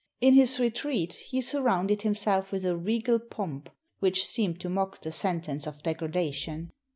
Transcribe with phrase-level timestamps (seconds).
[0.19, 3.69] In his re treat he surrounded himself with a regal pomp,
[3.99, 6.71] which seemed to mock the sentence of degradation.